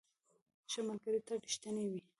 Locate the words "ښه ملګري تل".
0.71-1.37